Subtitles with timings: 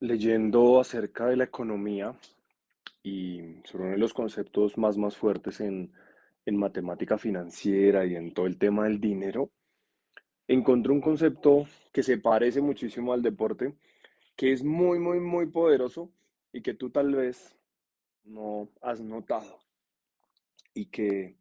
[0.00, 2.14] leyendo acerca de la economía
[3.02, 5.92] y sobre uno de los conceptos más, más fuertes en,
[6.44, 9.50] en matemática financiera y en todo el tema del dinero,
[10.46, 13.74] encontré un concepto que se parece muchísimo al deporte,
[14.36, 16.10] que es muy, muy, muy poderoso
[16.52, 17.56] y que tú tal vez
[18.24, 19.58] no has notado
[20.74, 21.36] y que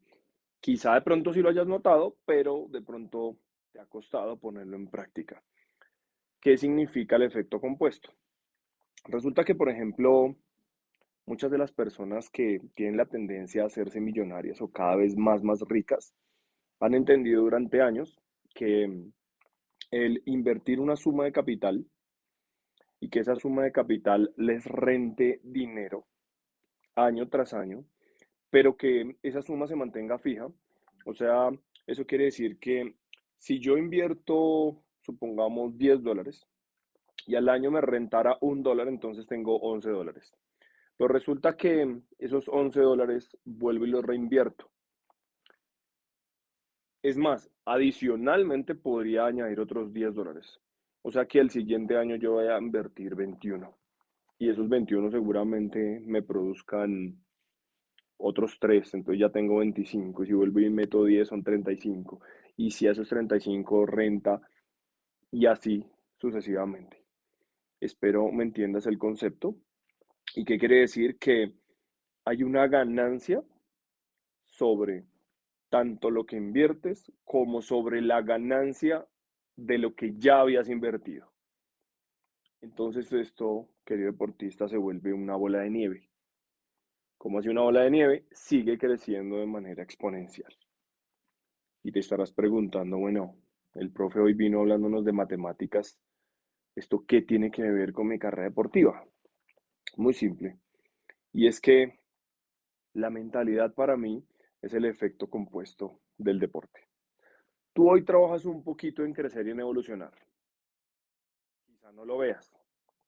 [0.59, 3.37] quizá de pronto sí lo hayas notado, pero de pronto
[3.71, 5.43] te ha costado ponerlo en práctica.
[6.41, 8.11] ¿Qué significa el efecto compuesto?
[9.05, 10.35] Resulta que, por ejemplo,
[11.25, 15.43] muchas de las personas que tienen la tendencia a hacerse millonarias o cada vez más,
[15.43, 16.13] más ricas,
[16.79, 18.19] han entendido durante años
[18.53, 19.11] que
[19.91, 21.85] el invertir una suma de capital
[22.99, 26.07] y que esa suma de capital les rente dinero
[26.95, 27.85] año tras año,
[28.49, 30.47] pero que esa suma se mantenga fija.
[31.05, 31.49] O sea,
[31.85, 32.95] eso quiere decir que
[33.37, 36.47] si yo invierto, supongamos, 10 dólares
[37.25, 40.33] y al año me rentara un dólar, entonces tengo 11 dólares.
[40.97, 44.69] Pero resulta que esos 11 dólares vuelvo y los reinvierto.
[47.03, 50.59] Es más, adicionalmente podría añadir otros 10 dólares.
[51.03, 53.77] O sea que el siguiente año yo voy a invertir 21.
[54.39, 57.23] Y esos 21 seguramente me produzcan
[58.17, 58.95] otros 3.
[58.95, 60.23] Entonces ya tengo 25.
[60.23, 62.19] Y si vuelvo y meto 10 son 35.
[62.57, 64.41] Y si esos 35 renta
[65.31, 65.85] y así
[66.19, 67.06] sucesivamente.
[67.79, 69.55] Espero me entiendas el concepto.
[70.35, 71.17] ¿Y qué quiere decir?
[71.17, 71.53] Que
[72.25, 73.43] hay una ganancia
[74.43, 75.05] sobre
[75.69, 79.05] tanto lo que inviertes como sobre la ganancia
[79.55, 81.31] de lo que ya habías invertido.
[82.61, 86.09] Entonces esto, querido deportista, se vuelve una bola de nieve.
[87.17, 90.53] Como así una bola de nieve, sigue creciendo de manera exponencial.
[91.83, 93.35] Y te estarás preguntando, bueno,
[93.75, 96.01] el profe hoy vino hablándonos de matemáticas
[96.77, 99.03] ¿Esto qué tiene que ver con mi carrera deportiva?
[99.95, 100.59] Muy simple.
[101.33, 101.97] Y es que
[102.93, 104.23] la mentalidad para mí
[104.61, 106.81] es el efecto compuesto del deporte.
[107.73, 110.13] Tú hoy trabajas un poquito en crecer y en evolucionar.
[111.65, 112.55] Quizá no lo veas,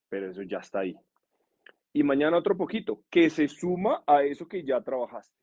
[0.09, 0.97] pero eso ya está ahí.
[1.94, 5.38] Y mañana otro poquito, que se suma a eso que ya trabajaste.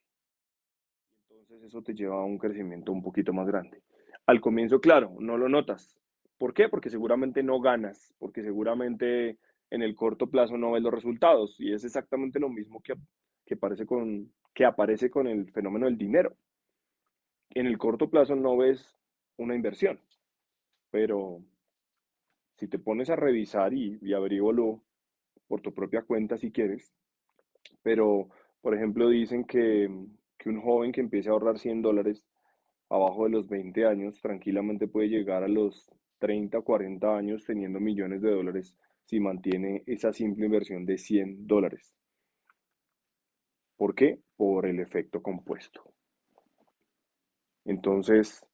[1.31, 3.85] Entonces eso te lleva a un crecimiento un poquito más grande.
[4.27, 5.97] Al comienzo, claro, no lo notas,
[6.39, 6.69] ¿Por qué?
[6.69, 9.39] Porque seguramente no ganas, porque seguramente
[9.71, 11.59] en el corto plazo no ves los resultados.
[11.59, 12.95] Y es exactamente lo mismo que,
[13.45, 16.37] que, aparece con, que aparece con el fenómeno del dinero.
[17.51, 18.99] En el corto plazo no ves
[19.39, 20.01] una inversión,
[20.91, 21.43] pero
[22.57, 24.13] si te pones a revisar y, y
[25.47, 26.93] por tu propia cuenta si quieres,
[27.83, 28.29] pero
[28.61, 29.89] por ejemplo dicen que,
[30.39, 32.25] que un joven que empiece a ahorrar 100 dólares
[32.89, 37.81] abajo de los 20 años tranquilamente puede llegar a los 30 o 40 años teniendo
[37.81, 41.95] millones de dólares si mantiene esa simple inversión de 100 dólares.
[43.77, 44.21] ¿Por qué?
[44.37, 45.93] Por el efecto compuesto.
[47.65, 48.47] Entonces,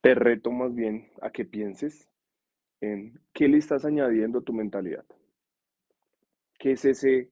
[0.00, 2.08] te reto más bien a que pienses
[2.80, 5.04] en qué le estás añadiendo a tu mentalidad.
[6.58, 7.30] ¿Qué es ese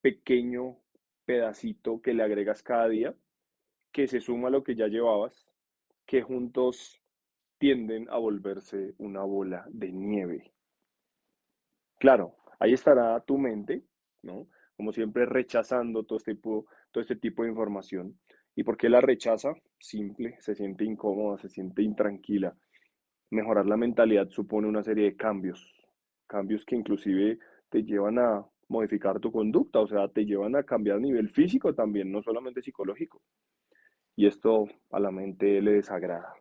[0.00, 0.76] pequeño
[1.24, 3.14] pedacito que le agregas cada día,
[3.92, 5.52] que se suma a lo que ya llevabas,
[6.06, 7.00] que juntos
[7.64, 10.52] tienden a volverse una bola de nieve.
[11.98, 13.84] Claro, ahí estará tu mente,
[14.22, 14.48] ¿no?
[14.76, 18.20] Como siempre rechazando todo este tipo, todo este tipo de información.
[18.54, 19.54] ¿Y por qué la rechaza?
[19.78, 22.54] Simple, se siente incómoda, se siente intranquila.
[23.30, 25.72] Mejorar la mentalidad supone una serie de cambios,
[26.26, 27.38] cambios que inclusive
[27.70, 31.74] te llevan a modificar tu conducta, o sea, te llevan a cambiar a nivel físico
[31.74, 33.22] también, no solamente psicológico.
[34.16, 36.34] Y esto a la mente le desagrada.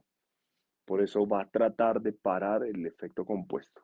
[0.86, 3.82] Por eso va a tratar de parar el efecto compuesto.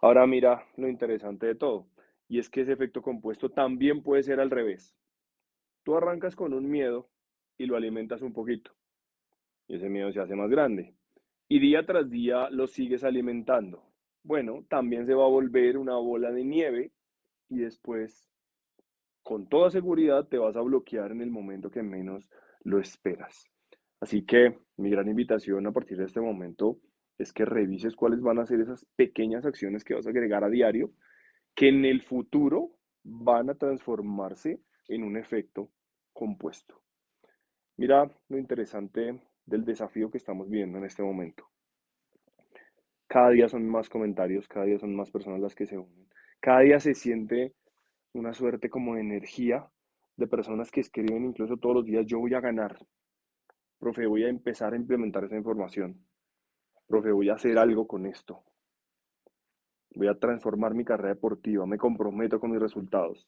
[0.00, 1.88] Ahora mira lo interesante de todo,
[2.28, 4.94] y es que ese efecto compuesto también puede ser al revés.
[5.82, 7.08] Tú arrancas con un miedo
[7.58, 8.72] y lo alimentas un poquito,
[9.68, 10.94] y ese miedo se hace más grande.
[11.48, 13.84] Y día tras día lo sigues alimentando.
[14.22, 16.92] Bueno, también se va a volver una bola de nieve
[17.48, 18.28] y después,
[19.22, 22.28] con toda seguridad, te vas a bloquear en el momento que menos
[22.64, 23.48] lo esperas.
[24.00, 26.78] Así que mi gran invitación a partir de este momento
[27.18, 30.50] es que revises cuáles van a ser esas pequeñas acciones que vas a agregar a
[30.50, 30.92] diario,
[31.54, 32.72] que en el futuro
[33.02, 35.70] van a transformarse en un efecto
[36.12, 36.82] compuesto.
[37.78, 41.48] Mira lo interesante del desafío que estamos viendo en este momento.
[43.06, 46.08] Cada día son más comentarios, cada día son más personas las que se unen.
[46.40, 47.54] Cada día se siente
[48.12, 49.68] una suerte como de energía
[50.16, 52.78] de personas que escriben incluso todos los días, yo voy a ganar,
[53.78, 56.04] Profe, voy a empezar a implementar esa información.
[56.86, 58.42] Profe, voy a hacer algo con esto.
[59.94, 63.26] voy a transformar mi carrera deportiva, me comprometo con mis resultados.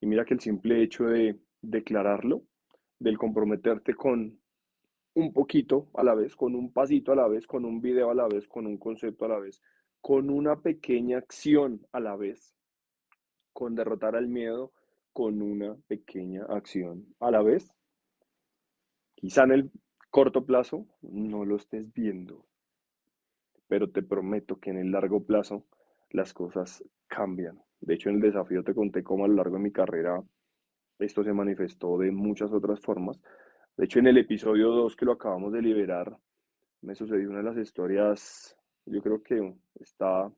[0.00, 2.42] Y mira que el simple hecho de declararlo,
[2.98, 4.38] del comprometerte con
[5.14, 8.14] un poquito a la vez, con un pasito a la vez, con un video a
[8.14, 9.62] la vez, con un concepto a la vez,
[10.00, 12.54] con una pequeña acción a la vez,
[13.52, 14.72] con derrotar al miedo,
[15.12, 17.72] con una pequeña acción a la vez.
[19.14, 19.70] Quizá en el
[20.10, 22.46] corto plazo no lo estés viendo,
[23.68, 25.64] pero te prometo que en el largo plazo
[26.10, 27.60] las cosas cambian.
[27.80, 30.22] De hecho, en el desafío te conté cómo a lo largo de mi carrera
[30.98, 33.20] esto se manifestó de muchas otras formas.
[33.76, 36.16] De hecho, en el episodio 2 que lo acabamos de liberar,
[36.82, 38.56] me sucedió una de las historias,
[38.86, 40.30] yo creo que está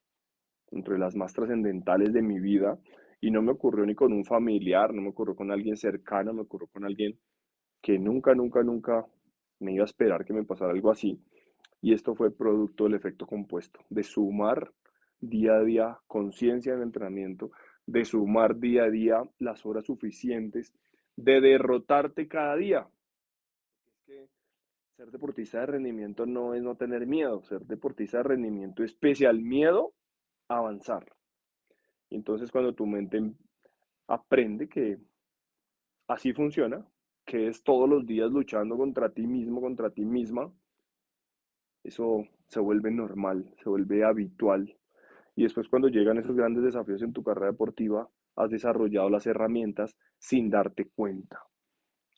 [0.70, 2.78] entre las más trascendentales de mi vida
[3.20, 6.42] y no me ocurrió ni con un familiar, no me ocurrió con alguien cercano, me
[6.42, 7.18] ocurrió con alguien
[7.80, 9.06] que nunca, nunca, nunca
[9.60, 11.20] me iba a esperar que me pasara algo así.
[11.80, 14.72] Y esto fue producto del efecto compuesto, de sumar
[15.20, 17.50] día a día conciencia en entrenamiento,
[17.86, 20.72] de sumar día a día las horas suficientes,
[21.16, 22.88] de derrotarte cada día.
[24.96, 29.40] Ser deportista de rendimiento no es no tener miedo, ser deportista de rendimiento es especial
[29.40, 29.92] miedo
[30.48, 31.04] a avanzar.
[32.08, 33.20] Entonces cuando tu mente
[34.06, 34.98] aprende que
[36.08, 36.86] así funciona,
[37.26, 40.50] que es todos los días luchando contra ti mismo, contra ti misma,
[41.82, 44.76] eso se vuelve normal, se vuelve habitual.
[45.34, 49.96] Y después cuando llegan esos grandes desafíos en tu carrera deportiva, has desarrollado las herramientas
[50.18, 51.42] sin darte cuenta.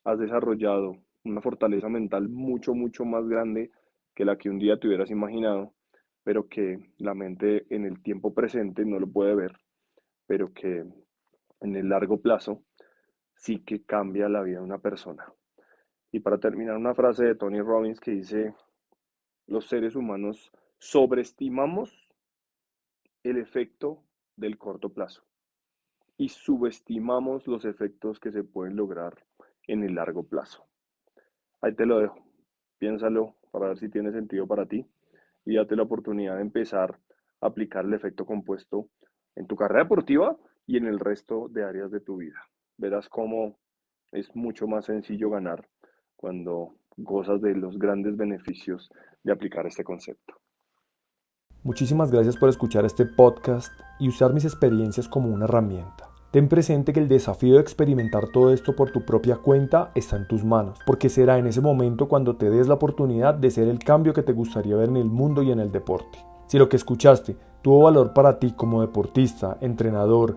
[0.04, 3.70] Has desarrollado una fortaleza mental mucho, mucho más grande
[4.14, 5.74] que la que un día te hubieras imaginado,
[6.22, 9.52] pero que la mente en el tiempo presente no lo puede ver,
[10.26, 10.84] pero que
[11.60, 12.62] en el largo plazo
[13.38, 15.32] sí que cambia la vida de una persona.
[16.10, 18.54] Y para terminar, una frase de Tony Robbins que dice,
[19.46, 22.10] los seres humanos sobreestimamos
[23.22, 24.02] el efecto
[24.36, 25.24] del corto plazo
[26.16, 29.24] y subestimamos los efectos que se pueden lograr
[29.66, 30.66] en el largo plazo.
[31.60, 32.24] Ahí te lo dejo.
[32.78, 34.84] Piénsalo para ver si tiene sentido para ti
[35.44, 36.98] y date la oportunidad de empezar
[37.40, 38.88] a aplicar el efecto compuesto
[39.36, 40.36] en tu carrera deportiva
[40.66, 42.40] y en el resto de áreas de tu vida
[42.78, 43.58] verás cómo
[44.12, 45.68] es mucho más sencillo ganar
[46.16, 48.88] cuando gozas de los grandes beneficios
[49.22, 50.34] de aplicar este concepto.
[51.62, 56.08] Muchísimas gracias por escuchar este podcast y usar mis experiencias como una herramienta.
[56.30, 60.28] Ten presente que el desafío de experimentar todo esto por tu propia cuenta está en
[60.28, 63.78] tus manos, porque será en ese momento cuando te des la oportunidad de ser el
[63.78, 66.18] cambio que te gustaría ver en el mundo y en el deporte.
[66.46, 70.36] Si lo que escuchaste tuvo valor para ti como deportista, entrenador,